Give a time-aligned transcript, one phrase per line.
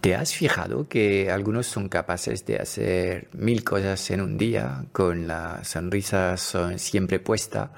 [0.00, 5.26] ¿Te has fijado que algunos son capaces de hacer mil cosas en un día con
[5.26, 7.72] la sonrisa siempre puesta?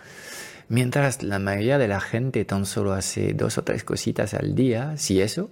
[0.69, 4.97] Mientras la mayoría de la gente tan solo hace dos o tres cositas al día,
[4.99, 5.51] si eso,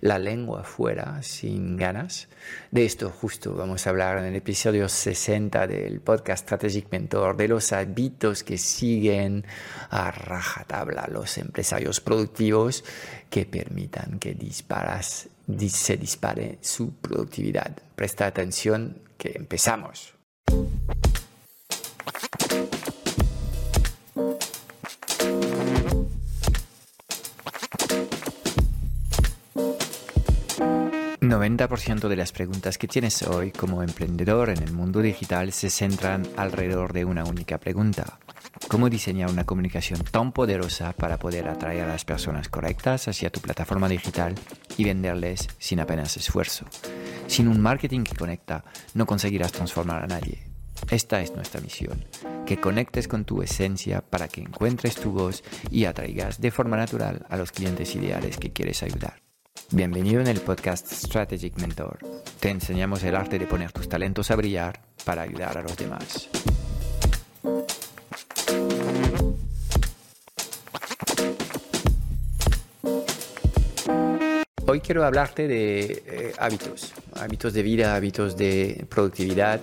[0.00, 2.28] la lengua fuera, sin ganas.
[2.70, 7.48] De esto justo vamos a hablar en el episodio 60 del podcast Strategic Mentor, de
[7.48, 9.44] los hábitos que siguen
[9.90, 12.84] a rajatabla los empresarios productivos
[13.28, 15.28] que permitan que disparas,
[15.68, 17.76] se dispare su productividad.
[17.94, 20.14] Presta atención que empezamos.
[31.34, 36.22] 90% de las preguntas que tienes hoy como emprendedor en el mundo digital se centran
[36.36, 38.18] alrededor de una única pregunta.
[38.68, 43.40] ¿Cómo diseñar una comunicación tan poderosa para poder atraer a las personas correctas hacia tu
[43.40, 44.34] plataforma digital
[44.76, 46.64] y venderles sin apenas esfuerzo?
[47.26, 48.64] Sin un marketing que conecta,
[48.94, 50.42] no conseguirás transformar a nadie.
[50.90, 52.04] Esta es nuestra misión,
[52.46, 57.26] que conectes con tu esencia para que encuentres tu voz y atraigas de forma natural
[57.28, 59.22] a los clientes ideales que quieres ayudar.
[59.70, 61.98] Bienvenido en el podcast Strategic Mentor.
[62.40, 66.28] Te enseñamos el arte de poner tus talentos a brillar para ayudar a los demás.
[74.66, 79.60] Hoy quiero hablarte de eh, hábitos, hábitos de vida, hábitos de productividad.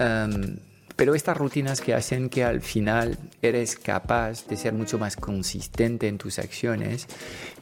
[0.00, 0.56] Em,
[0.96, 6.08] pero estas rutinas que hacen que al final eres capaz de ser mucho más consistente
[6.08, 7.06] en tus acciones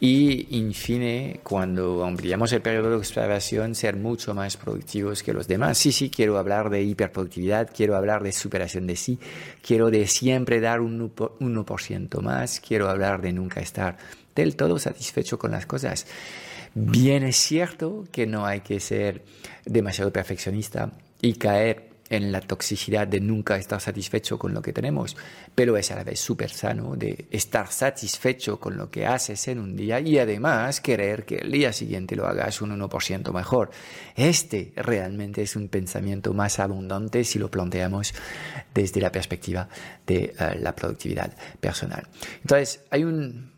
[0.00, 5.46] y, en fin, cuando ampliamos el periodo de observación, ser mucho más productivos que los
[5.46, 5.76] demás.
[5.76, 9.18] Sí, sí, quiero hablar de hiperproductividad, quiero hablar de superación de sí,
[9.62, 13.98] quiero de siempre dar un 1% más, quiero hablar de nunca estar
[14.34, 16.06] del todo satisfecho con las cosas.
[16.74, 19.24] Bien es cierto que no hay que ser
[19.64, 25.16] demasiado perfeccionista y caer en la toxicidad de nunca estar satisfecho con lo que tenemos,
[25.54, 29.60] pero es a la vez súper sano de estar satisfecho con lo que haces en
[29.60, 33.70] un día y además querer que el día siguiente lo hagas un 1% mejor.
[34.16, 38.12] Este realmente es un pensamiento más abundante si lo planteamos
[38.75, 39.69] desde la perspectiva
[40.04, 42.08] de eh, la productividad personal.
[42.42, 43.52] Entonces, hay, un,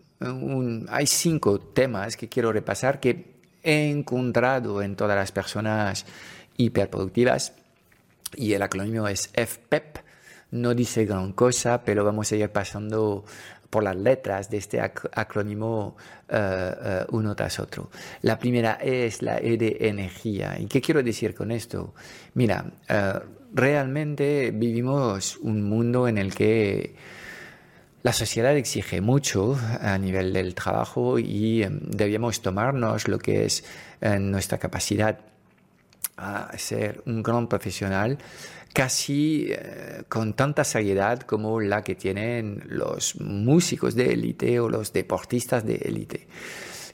[0.89, 6.05] hay cinco temas que quiero repasar que he encontrado en todas las personas
[6.57, 7.53] hiperproductivas
[8.35, 9.97] y el acrónimo es FPEP.
[9.97, 10.03] E
[10.53, 13.25] no dice gran cosa, pero vamos a ir pasando
[13.71, 15.97] por las letras de este acrónimo
[16.29, 17.91] eh, eh, uno tras otro.
[18.21, 20.59] La primera es la E de energía.
[20.61, 21.95] ¿Y qué quiero decir con esto?
[22.35, 23.15] Mira, eh,
[23.55, 26.95] realmente vivimos un mundo en el que
[28.03, 33.65] la sociedad exige mucho a nivel del trabajo y debemos tomarnos lo que es
[34.01, 35.21] nuestra capacidad
[36.17, 38.19] a ser un gran profesional
[38.73, 44.93] casi eh, con tanta seriedad como la que tienen los músicos de élite o los
[44.93, 46.27] deportistas de élite.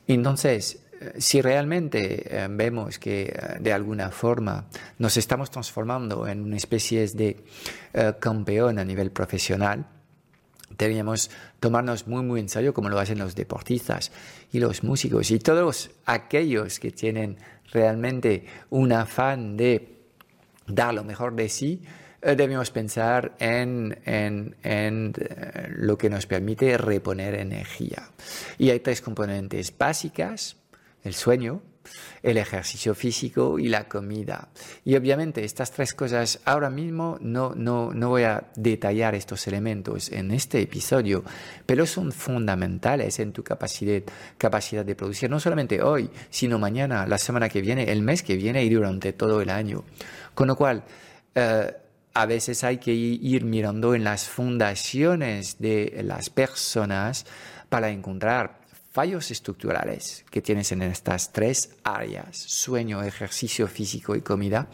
[0.06, 4.66] Entonces, eh, si realmente eh, vemos que de alguna forma
[4.98, 7.44] nos estamos transformando en una especie de
[8.20, 9.86] campeón a nivel profesional,
[10.78, 11.30] deberíamos
[11.60, 14.12] tomarnos muy muy en serio como lo hacen los deportistas
[14.52, 17.36] y los músicos y todos aquellos que tienen
[17.72, 19.98] realmente un afán de
[20.66, 21.82] dar lo mejor de sí,
[22.22, 28.10] eh, debemos pensar en, en, en, eh, lo que nos permite reponer energía.
[28.58, 30.56] Y hay tres componentes básicas,
[31.04, 31.62] el sueño,
[32.22, 34.48] el ejercicio físico y la comida.
[34.84, 40.10] Y obviamente estas tres cosas ahora mismo no, no, no voy a detallar estos elementos
[40.10, 41.24] en este episodio,
[41.66, 44.02] pero son fundamentales en tu capacidad,
[44.36, 48.36] capacidad de producir, no solamente hoy, sino mañana, la semana que viene, el mes que
[48.36, 49.84] viene y durante todo el año.
[50.34, 50.84] Con lo cual,
[51.34, 51.72] eh,
[52.14, 57.26] a veces hay que ir mirando en las fundaciones de las personas
[57.68, 58.57] para encontrar
[58.98, 64.66] fallos estructurales que tienes en estas tres áreas, sueño, ejercicio físico y comida,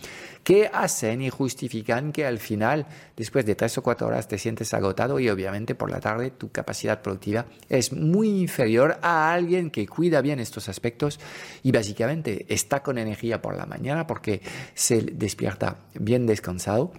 [0.43, 2.87] que hacen y justifican que al final,
[3.19, 6.51] después de tres o cuatro horas, te sientes agotado y obviamente por la tarde tu
[6.51, 11.21] capacidad productiva es muy inferior a alguien que cuida bien estos aspectos
[11.63, 14.41] y básicamente está con energía por la mañana porque
[14.73, 16.93] se despierta bien descansado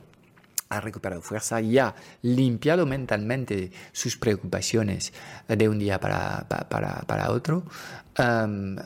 [0.76, 5.14] ha recuperado fuerza y ha limpiado mentalmente sus preocupaciones
[5.48, 7.64] de un día para, para, para otro,
[8.18, 8.78] Um,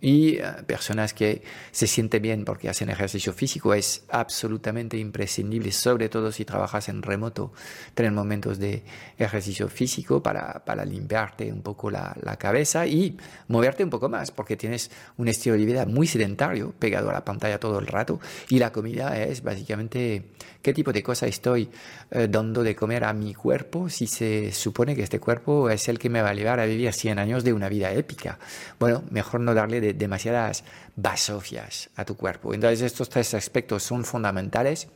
[0.00, 6.08] y uh, personas que se sienten bien porque hacen ejercicio físico es absolutamente imprescindible, sobre
[6.08, 7.52] todo si trabajas en remoto,
[7.94, 8.82] tener momentos de
[9.16, 13.16] ejercicio físico para, para limpiarte un poco la, la, cabeza y
[13.46, 17.24] moverte un poco más, porque tienes un estilo de vida muy sedentario, pegado a la
[17.24, 18.18] pantalla todo el rato,
[18.48, 20.30] y la comida es básicamente
[20.62, 21.70] qué tipo de cosa estoy
[22.10, 26.00] uh, dando de comer a mi cuerpo si se supone que este cuerpo es el
[26.00, 28.38] que me va a llevar a vivir 100 años de una vida épica
[28.78, 30.64] bueno, mejor no darle demasiadas
[30.96, 32.54] basofias a tu cuerpo.
[32.54, 34.88] Entonces estos tres aspectos son fundamentales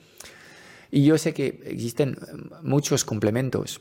[0.91, 2.17] y yo sé que existen
[2.63, 3.81] muchos complementos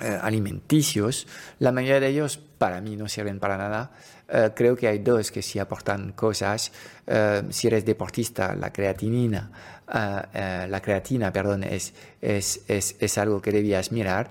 [0.00, 1.26] eh, alimenticios,
[1.58, 3.90] la mayoría de ellos para mí no sirven para nada.
[4.28, 6.70] Eh, creo que hay dos que sí aportan cosas.
[7.08, 9.50] Eh, si eres deportista, la creatinina,
[9.92, 11.92] la creatina, perdón, es,
[12.22, 14.30] es, es, es, algo que debías mirar.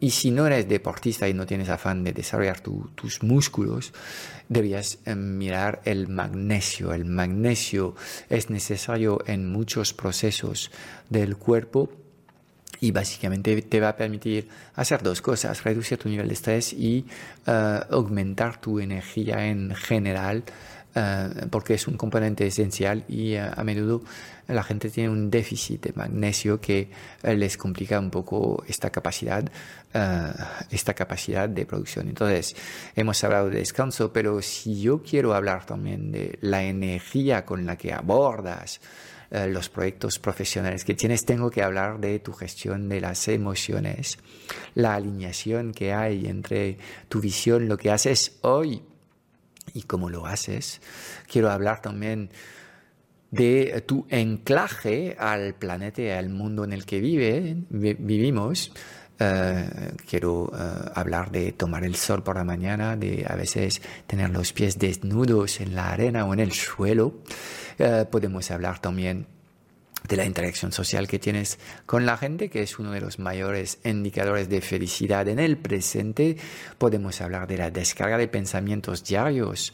[0.00, 3.92] y si no eres deportista y no tienes afán de desarrollar tus músculos,
[4.48, 6.92] deberías mirar el magnesio.
[6.92, 7.94] El magnesio
[8.28, 10.72] es necesario en muchos procesos
[11.08, 12.05] del cuerpo
[12.80, 17.06] y básicamente te va a permitir hacer dos cosas, reducir tu nivel de estrés y
[17.46, 20.44] uh, aumentar tu energía en general,
[20.94, 24.02] uh, porque es un componente esencial y uh, a menudo
[24.48, 26.88] la gente tiene un déficit de magnesio que
[27.24, 29.44] les complica un poco esta capacidad,
[30.70, 32.06] esta capacidad de producción.
[32.06, 32.54] Entonces,
[32.94, 37.74] hemos hablado de descanso, pero si yo quiero hablar también de la energía con la
[37.74, 38.80] que abordas,
[39.30, 44.18] eh, los proyectos profesionales que tienes, tengo que hablar de tu gestión de las emociones,
[44.74, 46.78] la alineación que hay entre
[47.08, 48.82] tu visión, lo que haces hoy
[49.74, 50.80] y cómo lo haces.
[51.26, 52.30] Quiero hablar también
[53.30, 58.72] de tu enclaje al planeta al mundo en el que vive, vivimos.
[59.18, 64.28] Uh, quiero uh, hablar de tomar el sol por la mañana, de a veces tener
[64.28, 67.14] los pies desnudos en la arena o en el suelo.
[67.78, 69.26] Uh, podemos hablar también
[70.06, 73.78] de la interacción social que tienes con la gente, que es uno de los mayores
[73.84, 76.36] indicadores de felicidad en el presente.
[76.76, 79.72] Podemos hablar de la descarga de pensamientos diarios.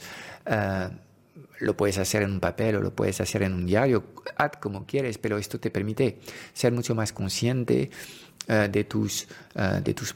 [1.59, 4.05] lo puedes hacer en un papel o lo puedes hacer en un diario,
[4.37, 6.19] haz como quieres, pero esto te permite
[6.53, 7.91] ser mucho más consciente
[8.49, 10.13] eh, de, tus, eh, de tus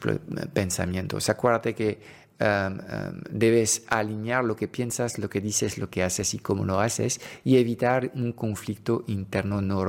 [0.53, 1.29] pensamientos.
[1.29, 1.97] Acuérdate que
[2.39, 6.65] em, em, debes alinear lo que piensas, lo que dices, lo que haces y cómo
[6.65, 9.83] lo haces y evitar un conflicto interno no,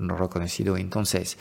[0.00, 0.76] no reconocido.
[0.76, 1.38] Entonces,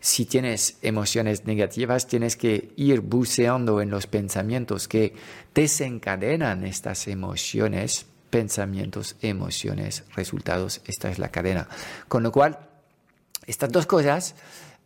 [0.00, 5.14] si tienes emociones negativas, tienes que ir buceando en los pensamientos que
[5.54, 10.80] desencadenan estas emociones, pensamientos, emociones, resultados.
[10.86, 11.68] Esta es la cadena.
[12.08, 12.58] Con lo cual,
[13.46, 14.34] estas dos cosas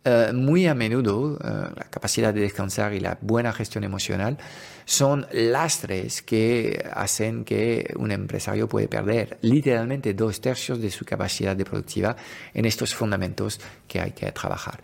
[0.09, 4.37] eh, muy a menudo eh, la capacidad de descansar y la buena gestión emocional
[4.85, 11.57] son lastres que hacen que un empresario puede perder literalmente dos tercios de su capacidad
[11.57, 12.15] de productiva
[12.53, 14.79] en estos fundamentos que hay que trabajar.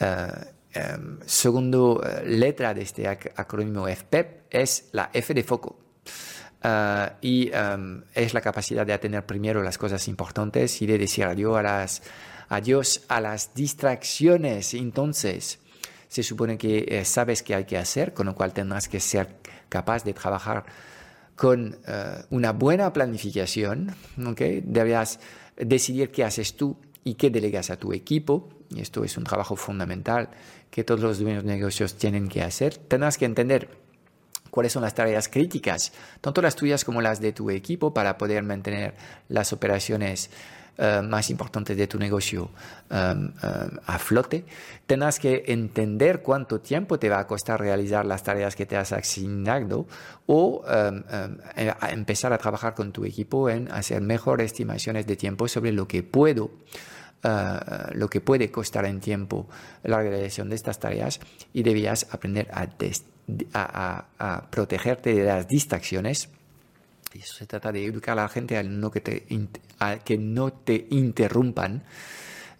[0.00, 0.26] Eh,
[0.74, 5.78] em, segundo letra de este acrónimo FPEP e es la F de foco.
[7.22, 11.56] y em, es la capacidad de atender primero las cosas importantes y de decir adiós
[11.56, 12.02] a las
[12.48, 14.74] adiós a las distracciones.
[14.74, 15.58] Entonces,
[16.08, 19.36] se supone que eh, sabes qué hay que hacer, con lo cual tendrás que ser
[19.68, 20.64] capaz de trabajar
[21.36, 23.94] con eh, una buena planificación.
[24.26, 24.62] ¿okay?
[25.56, 28.48] Decidir qué haces tú y qué delegas a tu equipo.
[28.70, 30.28] Y esto es un trabajo fundamental
[30.70, 32.76] que todos los dueños de negocios tienen que hacer.
[32.76, 33.70] Tendrás que entender
[34.50, 38.42] cuáles son las tareas críticas, tanto las tuyas como las de tu equipo, para poder
[38.42, 38.94] mantener
[39.28, 40.30] las operaciones
[40.76, 42.50] eh, más importantes de tu negocio
[42.90, 43.32] um,
[43.86, 44.44] a flote,
[44.86, 48.92] tendrás que entender cuánto tiempo te va a costar realizar las tareas que te has
[48.92, 49.86] asignado
[50.26, 50.62] o
[51.90, 56.04] empezar a trabajar con tu equipo en hacer mejores estimaciones de tiempo sobre lo que
[56.04, 56.50] puedo
[57.24, 59.48] Uh, lo que puede costar en tiempo
[59.82, 61.18] la realización de estas tareas
[61.52, 66.28] y debías aprender a, protegerte de las distracciones.
[67.12, 71.82] Y eso se trata de educar a la gente a, que no te interrumpan,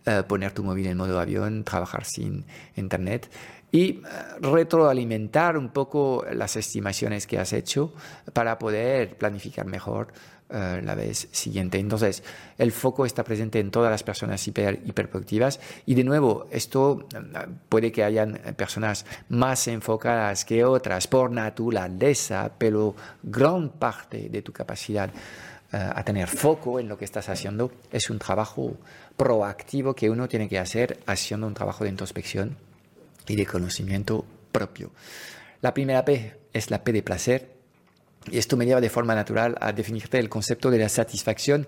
[0.04, 3.30] eh, poner tu móvil en modo avión, trabajar sin internet
[3.70, 4.02] y eh,
[4.40, 7.92] retroalimentar un poco las estimaciones que has hecho
[8.32, 10.08] para poder planificar mejor
[10.50, 11.78] eh, la vez siguiente.
[11.78, 12.22] Entonces,
[12.56, 17.18] el foco está presente en todas las personas hiper, hiperproductivas y de nuevo, esto eh,
[17.68, 24.52] puede que hayan personas más enfocadas que otras por naturaleza, pero gran parte de tu
[24.52, 25.10] capacidad
[25.70, 28.78] a tener foco en lo que estás haciendo, es un trabajo
[29.18, 32.56] proactivo que uno tiene que hacer haciendo un trabajo de introspección
[33.28, 34.92] y de conocimiento propio.
[35.60, 37.58] La primera P es la P de placer.
[38.30, 41.66] Y esto me lleva de forma natural a definirte el concepto de la satisfacción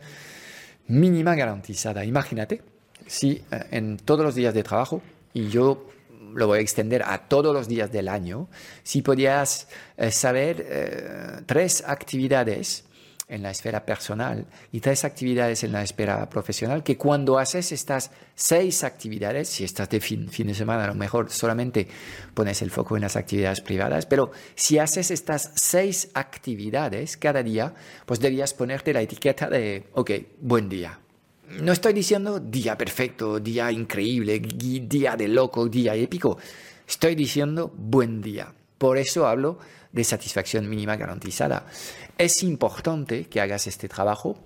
[0.88, 2.04] mínima garantizada.
[2.04, 2.62] Imagínate
[3.06, 5.02] si eh, en todos los días de trabajo,
[5.32, 5.88] y yo
[6.34, 8.48] lo voy a extender a todos los días del año,
[8.82, 12.84] si podías eh, saber eh, tres actividades
[13.30, 18.10] en la esfera personal y tres actividades en la esfera profesional, que cuando haces estas
[18.34, 21.86] seis actividades, si estás de fin, fin de semana, a lo mejor solamente
[22.34, 27.72] pones el foco en las actividades privadas, pero si haces estas seis actividades cada día,
[28.04, 30.10] pues deberías ponerte la etiqueta de, ok,
[30.40, 30.98] buen día.
[31.60, 36.38] No estoy diciendo día perfecto, día increíble, día de loco, día épico.
[36.86, 38.52] Estoy diciendo buen día.
[38.78, 39.58] Por eso hablo
[39.92, 41.66] de satisfacción mínima garantizada.
[42.18, 44.38] Es importante que hagas este trabajo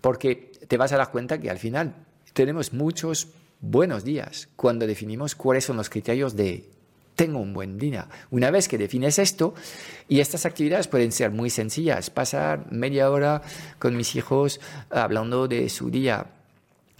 [0.00, 1.94] porque te vas a dar cuenta que al final
[2.32, 3.28] tenemos muchos
[3.60, 6.64] buenos días cuando definimos cuáles son los criterios de
[7.18, 8.06] tengo un buen día.
[8.30, 9.52] Una vez que defines esto,
[10.08, 13.42] y estas actividades pueden ser muy sencillas, pasar media hora
[13.80, 16.26] con mis hijos hablando de su día,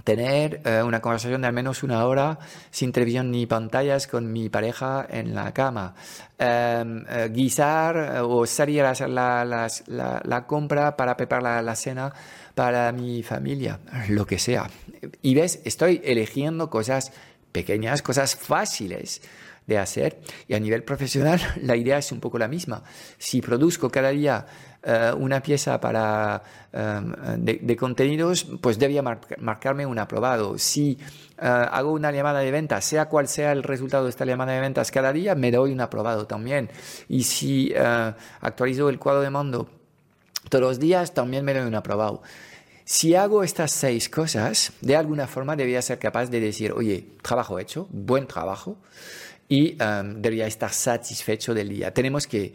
[0.09, 2.39] tener eh, una conversación de al menos una hora
[2.71, 5.95] sin televisión ni pantallas con mi pareja en la cama,
[6.39, 12.11] em, eh, guisar eh, o salir a hacer la, la, compra para preparar la, cena
[12.55, 14.71] para mi familia, lo que sea.
[15.21, 17.13] Y ves, estoy eligiendo cosas
[17.53, 19.21] pequeñas, cosas fáciles
[19.67, 20.21] de hacer.
[20.49, 22.83] Y a nivel profesional, la idea es un poco la misma.
[23.19, 24.47] Si produzco cada día
[24.81, 26.41] eh, una pieza para,
[26.73, 27.13] em,
[27.45, 30.57] de, contenidos, pues debía marcarme un aprobado.
[30.57, 30.97] Si
[31.37, 34.61] eh, hago una llamada de ventas, sea cual sea el resultado de esta llamada de
[34.61, 36.71] ventas cada día, me doy un aprobado también.
[37.09, 37.75] Y si
[38.41, 39.69] actualizo el cuadro de mando
[40.49, 42.23] todos los días, también me doy un aprobado.
[42.85, 47.59] Si hago estas seis cosas, de alguna forma debería ser capaz de decir, oye, trabajo
[47.59, 48.79] hecho, buen trabajo,
[49.49, 51.93] y debería estar satisfecho del día.
[51.93, 52.55] Tenemos que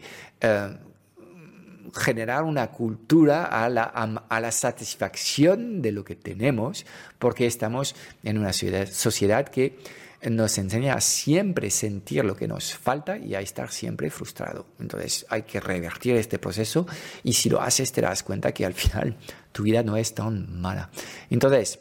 [1.92, 6.86] generar una cultura a la, a, la, satisfacción de lo que tenemos,
[7.18, 9.76] porque estamos en una sociedad que
[10.30, 14.66] nos enseña a siempre sentir lo que nos falta y a estar siempre frustrado.
[14.80, 16.86] Entonces hay que revertir este proceso
[17.22, 19.16] y si lo haces te das cuenta que al final
[19.52, 20.90] tu vida no es tan mala.
[21.28, 21.78] Entonces,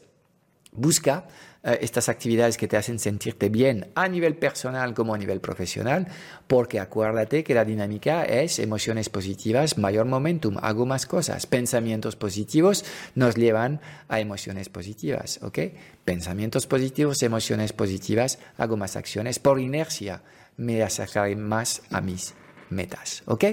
[0.75, 1.25] busca
[1.63, 6.07] eh, estas actividades que te hacen sentirte bien a nivel personal como a nivel profesional,
[6.47, 12.83] porque acuérdate que la dinámica es emociones positivas, mayor momentum, hago más cosas, pensamientos positivos
[13.15, 15.59] nos llevan a emociones positivas, ¿ok?
[16.03, 20.21] Pensamientos positivos, emociones positivas, hago más acciones, por inercia
[20.57, 22.33] me acercaré más a mis
[22.73, 23.45] metas, ¿ok?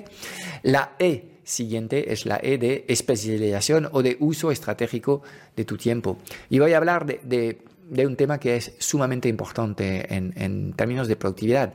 [0.62, 5.22] La E siguiente es la E de especialización o de uso estratégico
[5.56, 6.18] de tu tiempo.
[6.48, 7.58] Y voy a hablar de
[7.90, 11.74] de un tema que es sumamente importante en, términos de productividad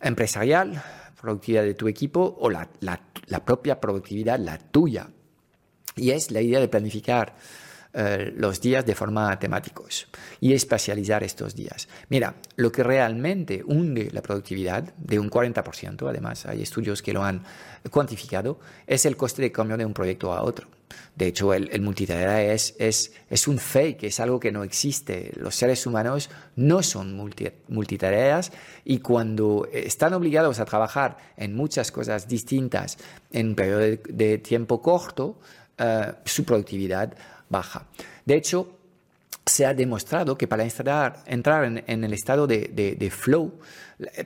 [0.00, 0.82] empresarial,
[1.20, 2.68] productividad de tu equipo o la,
[3.44, 5.10] propia productividad, la tuya.
[5.94, 7.36] Y es la idea de planificar
[7.92, 10.06] eh, los días de forma temáticos
[10.40, 11.88] y especializar estos días.
[12.08, 17.24] Mira, lo que realmente hunde la productividad de un 40%, además hay estudios que lo
[17.24, 17.42] han
[17.90, 20.68] cuantificado, es el coste de cambio de un proyecto a otro.
[21.16, 25.32] De hecho, el, multitarea es, es, un fake, es algo que no existe.
[25.36, 27.16] Los seres humanos no son
[27.68, 28.52] multitareas
[28.84, 32.98] y cuando están obligados a trabajar en muchas cosas distintas
[33.32, 35.38] en un periodo de, tiempo corto,
[35.76, 37.14] eh, su productividad
[37.50, 37.86] baja.
[38.24, 38.78] De hecho,
[39.44, 43.52] se ha demostrado que para entrar, en, el estado de, flow,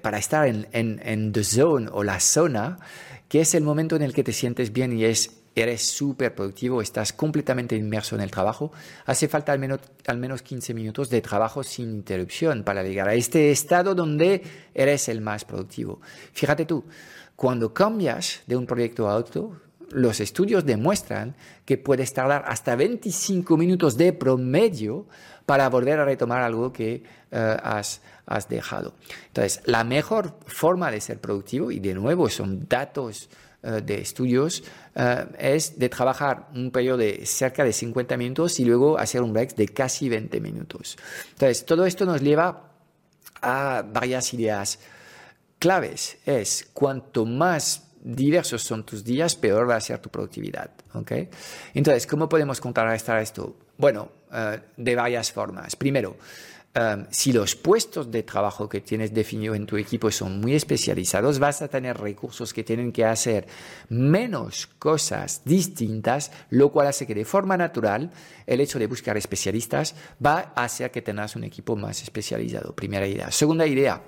[0.02, 2.78] para estar en, en the zone o la zona,
[3.28, 6.82] que es el momento en el que te sientes bien y es eres súper productivo,
[6.82, 8.72] estás completamente inmerso en el trabajo,
[9.06, 13.14] hace falta al menos, al menos 15 minutos de trabajo sin interrupción para llegar a
[13.14, 14.42] este estado donde
[14.74, 16.00] eres el más productivo.
[16.32, 16.84] Fíjate tú,
[17.36, 19.60] cuando cambias de un proyecto a otro,
[19.90, 25.06] los estudios demuestran que puedes tardar hasta 25 minutos de promedio
[25.46, 28.94] para volver a retomar algo que eh, has, has dejado.
[29.28, 33.28] Entonces, la mejor forma de ser productivo, y de nuevo son datos
[33.62, 34.62] eh, de estudios
[34.94, 39.32] eh, es de trabajar un periodo de cerca de 50 minutos y luego hacer un
[39.32, 40.96] break de casi 20 minutos.
[41.30, 42.70] Entonces, todo esto nos lleva
[43.40, 44.78] a varias ideas
[45.58, 46.18] claves.
[46.26, 50.70] Es cuanto más diversos son tus días, peor va a ser tu productividad.
[50.92, 51.28] ¿okay?
[51.74, 53.56] Entonces, ¿cómo podemos contrarrestar esto?
[53.76, 55.74] Bueno, eh, de varias formas.
[55.74, 56.16] Primero,
[56.76, 61.38] Um, si los puestos de trabajo que tienes definido en tu equipo son muy especializados,
[61.38, 63.46] vas a tener recursos que tienen que hacer
[63.90, 68.10] menos cosas distintas, lo cual hace que de forma natural
[68.44, 69.94] el hecho de buscar especialistas
[70.24, 72.74] va a hacer que tengas un equipo más especializado.
[72.74, 73.30] Primera idea.
[73.30, 74.02] Segunda idea,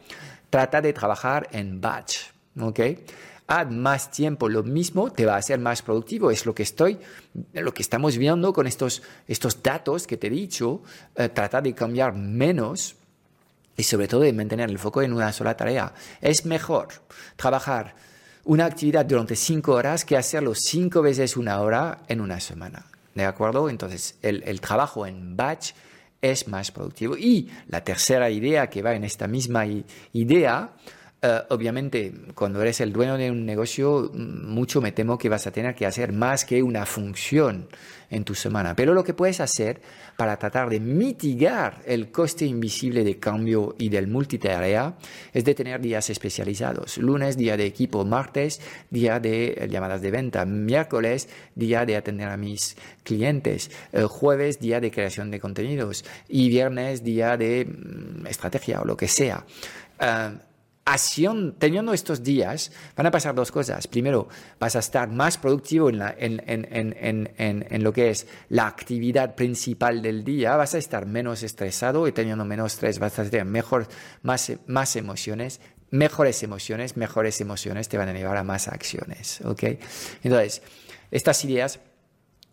[0.51, 2.37] trata de trabajar en batch.
[2.61, 2.81] ¿ok?
[3.47, 6.31] Haz más tiempo lo mismo, te va a hacer más productivo.
[6.31, 6.99] Es lo que estoy,
[7.53, 10.83] lo que estamos viendo con estos, estos datos que te he dicho.
[11.15, 12.97] Eh, trata de cambiar menos
[13.77, 15.93] y sobre todo de mantener el foco en una sola tarea.
[16.21, 16.89] Es mejor
[17.37, 17.95] trabajar
[18.45, 22.87] una actividad durante cinco horas que hacerlo cinco veces una hora en una semana.
[23.15, 23.69] ¿De acuerdo?
[23.69, 25.73] Entonces, el, el trabajo en batch
[26.21, 27.17] es más productivo.
[27.17, 29.65] Y la tercera idea que va en esta misma
[30.13, 30.71] idea
[31.23, 35.51] eh, obviamente, cuando eres el dueño de un negocio, mucho me temo que vas a
[35.51, 37.69] tener que hacer más que una función
[38.11, 38.77] en tu semana.
[38.77, 39.81] Pero lo que puedes hacer
[40.17, 44.97] para tratar de mitigar el coste invisible de cambio y del multitarea
[45.33, 46.99] es de tener días especializados.
[46.99, 48.05] Lunes, día de equipo.
[48.05, 50.45] Martes, día de llamadas de venta.
[50.45, 53.71] Miércoles, día de atender a mis clientes.
[53.93, 56.05] Eh, jueves, día de creación de contenidos.
[56.29, 59.45] Y viernes, día de mm, estrategia o lo que sea.
[59.99, 60.31] Eh,
[61.59, 63.87] teniendo estos días, van a pasar dos cosas.
[63.89, 64.29] Primero,
[64.61, 70.57] vas a estar más productivo en, en, lo que es la actividad principal del día,
[70.57, 73.89] vas a estar menos estresado y teniendo menos estrés vas a tener mejor,
[74.23, 79.41] más, más emociones, mejores emociones, mejores emociones te van a llevar a más acciones.
[79.45, 79.79] ¿okay?
[80.23, 80.63] Entonces,
[81.11, 81.81] estas ideas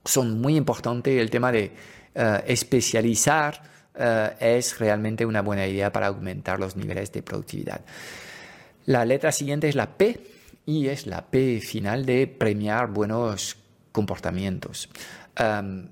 [0.06, 1.20] son muy importantes.
[1.22, 1.72] El tema de
[2.16, 7.82] eh, especializar eh, es realmente una buena idea para aumentar los niveles de productividad.
[8.86, 10.20] La letra siguiente es la P
[10.66, 13.58] y es la P final de premiar buenos
[13.92, 14.90] comportamientos.
[15.40, 15.88] Eh,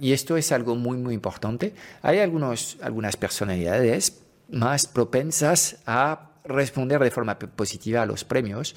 [0.00, 1.74] y esto es algo muy, muy importante.
[2.02, 8.74] Hay algunos, algunas personalidades más propensas a responder de forma positiva a los premios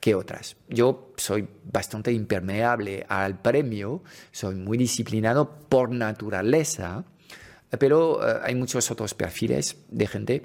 [0.00, 0.56] que otras.
[0.68, 4.02] Yo soy bastante impermeable al premio,
[4.32, 7.04] soy muy disciplinado por naturaleza,
[7.78, 10.42] pero eh, hay muchos otros perfiles de gente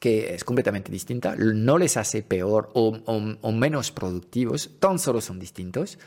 [0.00, 5.98] que es completamente distinta, no les hace peor o, menos productivos, tan solo son distintos.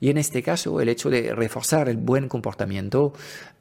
[0.00, 3.12] Y en este caso, el hecho de reforzar el buen comportamiento,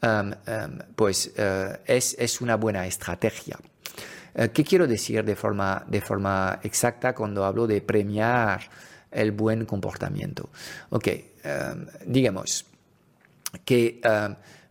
[0.01, 3.59] um, um, pues uh, es, una buena estrategia.
[4.35, 8.61] Uh, ¿Qué quiero decir de forma, de forma exacta cuando hablo de premiar
[9.11, 10.49] el buen comportamiento?
[10.89, 11.07] Ok,
[11.45, 12.65] um, digamos
[13.65, 14.01] que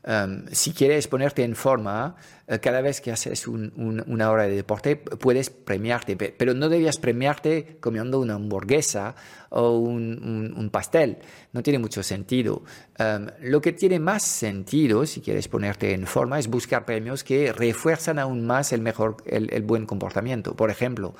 [0.04, 2.16] Em, si quieres ponerte en forma,
[2.48, 7.76] eh, cada vez que haces una hora de deporte puedes premiarte, pero no debías premiarte
[7.78, 9.14] comiendo una hamburguesa
[9.50, 11.18] o un, pastel.
[11.52, 12.62] No tiene mucho sentido.
[12.98, 17.52] Em, lo que tiene más sentido, si quieres ponerte en forma, es buscar premios que
[17.52, 20.56] refuerzan aún más el, mejor, el, buen comportamiento.
[20.56, 21.14] Por ejemplo,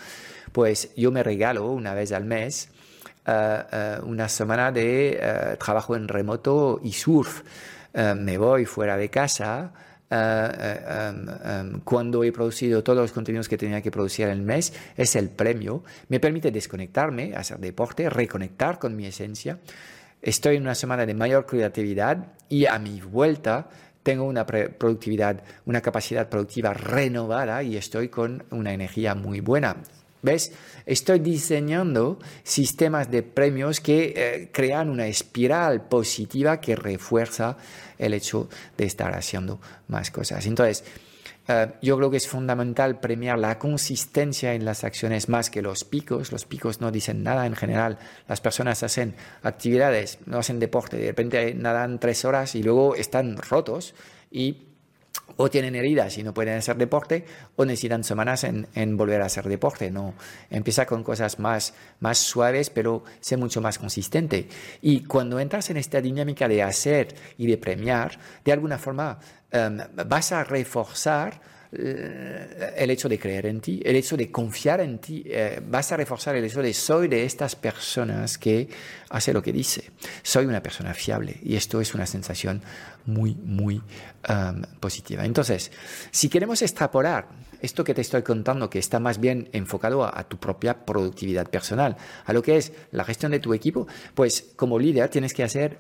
[0.50, 2.70] pues yo me regalo una vez al mes
[3.26, 7.42] eh, eh, una semana de trabajo en remoto y surf.
[7.94, 9.72] Eh, me voy fuera de casa,
[10.10, 15.16] em, cuando he producido todos los contenidos que tenía que producir en el mes, es
[15.16, 15.84] el premio.
[16.08, 19.58] Me permite desconectarme, hacer deporte, reconectar con mi esencia.
[20.20, 23.68] Estoy en una semana de mayor creatividad y a mi vuelta
[24.02, 29.76] tengo una productividad, una capacidad productiva renovada y estoy con una energía muy buena.
[30.22, 30.52] ¿Ves?
[30.86, 37.56] Estoy diseñando sistemas de premios que eh, crean una espiral positiva que refuerza
[37.98, 40.46] el hecho de estar haciendo más cosas.
[40.46, 40.84] Entonces,
[41.48, 45.82] eh, yo creo que es fundamental premiar la consistencia en las acciones más que los
[45.82, 46.30] picos.
[46.30, 47.98] Los picos no dicen nada en general.
[48.28, 53.36] Las personas hacen actividades, no hacen deporte, de repente nadan tres horas y luego están
[53.36, 53.94] rotos
[54.30, 54.68] y
[55.36, 57.24] o tienen heridas y no pueden hacer deporte
[57.56, 59.90] o necesitan semanas en, volver a hacer deporte.
[59.90, 60.14] No,
[60.50, 64.48] empieza con cosas más, más suaves, pero sé mucho más consistente.
[64.80, 69.18] Y cuando entras en esta dinámica de hacer y de premiar, de alguna forma
[69.50, 71.40] em, vas a reforzar
[71.72, 75.96] el hecho de creer en ti, el hecho de confiar en ti, eh, vas a
[75.96, 78.68] reforzar el hecho de soy de estas personas que
[79.08, 79.90] hace lo que dice,
[80.22, 82.62] soy una persona fiable y esto es una sensación
[83.06, 83.82] muy, muy
[84.78, 85.24] positiva.
[85.24, 85.72] Entonces,
[86.10, 87.26] si queremos extrapolar
[87.62, 91.96] esto que te estoy contando, que está más bien enfocado a, tu propia productividad personal,
[92.24, 95.78] a lo que es la gestión de tu equipo, pues como líder tienes que hacer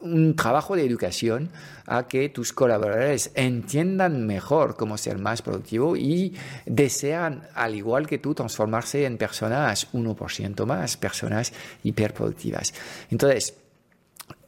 [0.00, 1.50] un trabajo de educación
[1.86, 6.34] a que tus colaboradores entiendan mejor cómo ser más productivo y
[6.66, 12.72] desean, al igual que tú, transformarse en personas 1% más, personas hiperproductivas.
[13.10, 13.54] Entonces,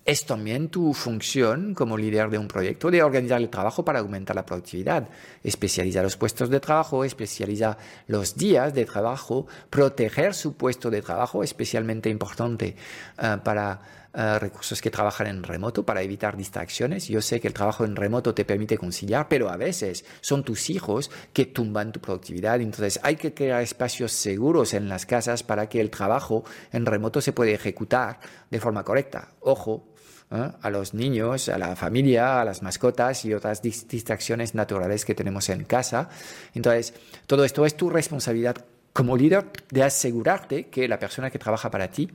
[0.05, 4.35] es también tu función como líder de un proyecto de organizar el trabajo para aumentar
[4.35, 5.09] la productividad.
[5.45, 11.45] Especializa los puestos de trabajo, especializa los días de trabajo, proteger su puesto de trabajo,
[11.45, 12.75] especialmente importante
[13.19, 13.81] eh, para
[14.15, 17.09] eh, recursos que trabajan en remoto para evitar distracciones.
[17.09, 20.69] Yo sé que el trabajo en remoto te permite conciliar, pero a veces son tus
[20.69, 22.61] hijos que tumban tu productividad.
[22.61, 27.23] Entonces hay que crear espacios seguros en las casas para que el trabajo en remoto
[27.23, 28.21] se pueda ejecutar
[28.51, 29.33] de forma correcta.
[29.41, 29.93] Ojo,
[30.31, 30.51] ¿eh?
[30.61, 35.49] a los niños, a la familia, a las mascotas y otras distracciones naturales que tenemos
[35.49, 36.09] en casa.
[36.55, 36.95] Entonces,
[37.27, 41.91] todo esto es tu responsabilidad como líder de asegurarte que la persona que trabaja para
[41.91, 42.11] ti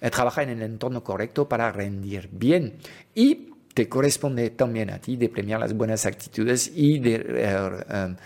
[0.00, 2.76] eh, trabaja en el entorno correcto para rendir bien.
[3.14, 8.16] Y te corresponde también a ti de premiar las buenas actitudes y de, eh,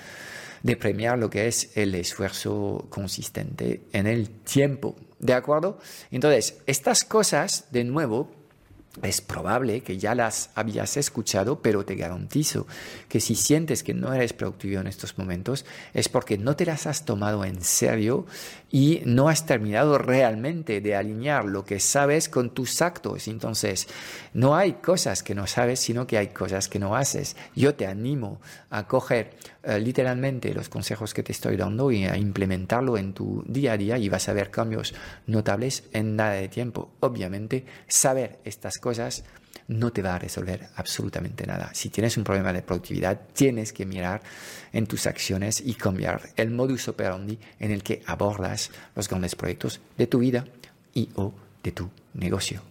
[0.62, 4.96] de premiar lo que es el esfuerzo consistente en el tiempo.
[5.18, 5.78] ¿De acuerdo?
[6.10, 8.30] Entonces, estas cosas, de nuevo,
[9.02, 12.66] es probable que ya las habías escuchado, pero te garantizo
[13.08, 16.86] que si sientes que no eres productivo en estos momentos es porque no te las
[16.86, 18.26] has tomado en serio
[18.70, 23.28] y no has terminado realmente de alinear lo que sabes con tus actos.
[23.28, 23.88] Entonces,
[24.32, 27.36] no hay cosas que no sabes, sino que hay cosas que no haces.
[27.54, 32.16] Yo te animo a coger eh, literalmente los consejos que te estoy dando y a
[32.16, 34.94] implementarlo en tu día a día y vas a ver cambios
[35.26, 36.90] notables en nada de tiempo.
[37.00, 38.83] Obviamente, saber estas cosas
[39.68, 41.70] no te va a resolver absolutamente nada.
[41.72, 44.22] Si tienes un problema de productividad, tienes que mirar
[44.72, 49.80] en tus acciones y cambiar el modus operandi en el que abordas los grandes proyectos
[49.96, 50.44] de tu vida
[50.92, 52.62] y o de tu negocio.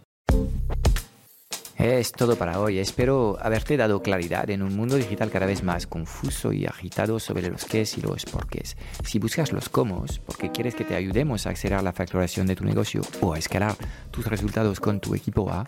[1.76, 2.80] Es todo para hoy.
[2.80, 7.50] Espero haberte dado claridad en un mundo digital cada vez más confuso y agitado sobre
[7.50, 8.78] los qué y los porqués.
[9.04, 12.64] Si buscas los cómo, porque quieres que te ayudemos a acelerar la facturación de tu
[12.64, 13.76] negocio o a escalar
[14.12, 15.68] tus resultados con tu equipo A,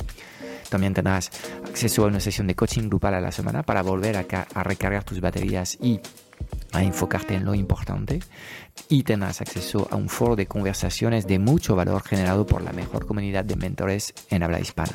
[0.69, 1.33] También tendrás
[1.67, 5.21] acceso a una sesión de coaching grupal a la semana para volver a recargar tus
[5.21, 5.99] baterías y
[6.73, 8.21] a enfocarte en lo importante
[8.89, 13.07] y tendrás acceso a un foro de conversaciones de mucho valor generado por la mejor
[13.07, 14.93] comunidad de mentores en habla hispana.